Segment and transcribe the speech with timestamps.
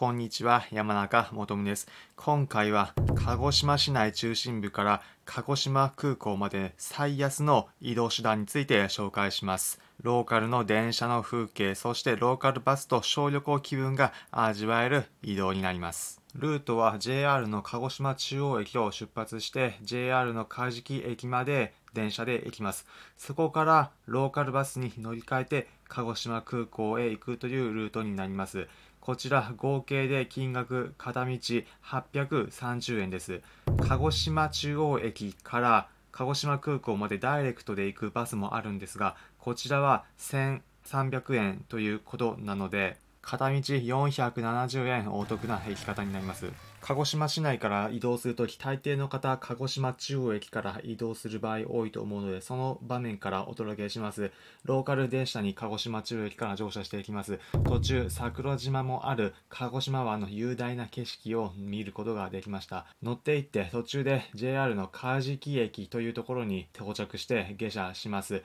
[0.00, 1.86] こんにちは、山中もとむです。
[2.16, 9.78] 今回は鹿児島市内中心部から鹿児島空港まで最安の移動手段について紹介します。
[10.02, 16.22] ローカルの電車の風景、そしてローカルバスと小旅行気分が味わえる移動になります。
[16.36, 22.86] ルートは JR の鹿児島中央駅を出発して JR の梶木駅まで電車で行きます。
[23.16, 28.68] そこからローカルバスに乗り換えて鹿児島空港へ行くというルートになります。
[29.00, 33.40] こちら合計で金額片道830円です。
[33.88, 46.46] 鹿児島中央駅から鹿児島空港までダイレクトで行くバスもあるんですが、こちらは1300円ということなので、片道470円お得な駅方になります。
[46.80, 54.32] 鹿児島市内から移動するとき、大抵の方、鹿児島中央駅から移動する場合多いと思うので、その場面からお届けします。
[54.64, 57.38] ローカル電車に鹿児島中央駅から乗車していきます。
[57.64, 62.86] 途中、桜島もある鹿児島湾の雄大な景色を見ることができました。
[63.02, 68.42] 乗っていって途中で JR の梶木駅というところに到着して下車します。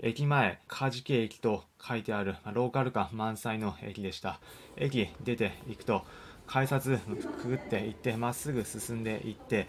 [0.00, 4.40] 駅前、梶木駅と書いてある、ローカル感満載の駅でした。
[4.76, 6.04] 駅出ていくと、
[6.48, 6.98] 改札
[7.42, 9.68] くぐっていってまっすぐ進んでいって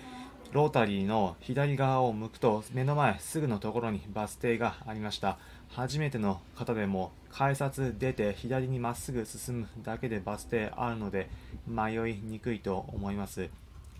[0.53, 11.29] ロータリーの左側を向くと目の前すぐのところにバス停がありました初めての方でも改札出て左にまっすぐ進むだけでバス停あるので
[11.67, 13.49] 迷いにくいと思います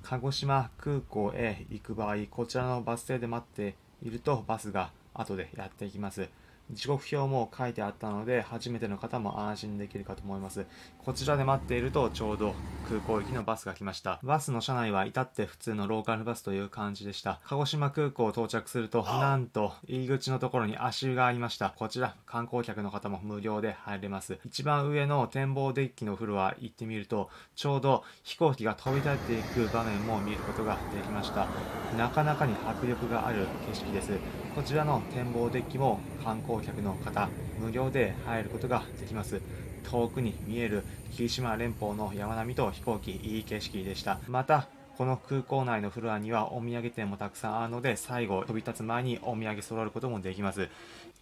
[0.01, 6.29] 鹿児島空港へ行く場合こちらのバス停で待っているとバスが後でやっていきます
[6.71, 10.67] 時刻表も書いてあったので、初めての方も安心できるかと思います。
[10.99, 12.53] こちらで待っていると、ちょうど
[12.89, 14.19] 空港行きのバスが来ました。
[14.23, 17.39] バスの車内は至って普通のローカルバスという感じでした。
[17.45, 21.69] 鹿児島空港到着すると、なんと入り口のところに足湯がありました。
[21.69, 24.39] こちら、観光客の方も無料で入れます。
[24.43, 31.47] 一番上の展望デッキのフロア行ってみると、ちょうど飛行機が飛び立っていく場面も見ることができました。
[31.95, 34.17] なかなかに迫力がある景色です。
[34.55, 37.29] こちらの展望デッキも観光客の方
[37.59, 39.41] 無料で入ることができます
[39.79, 44.19] 遠くに見える霧島連峰の山並みと飛行機いい景色でした。
[44.27, 44.67] また
[44.97, 50.67] この空港内のフロアにはお土産店もたくさんあるので最後飛び立つ前にお土産揃えることもできます。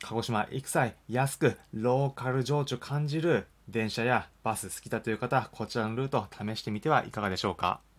[0.02, 7.80] 鹿児島行く際安くローカル情緒感じる電車やバス好きだという方こちらのルート試してみてはいかがでしょうか。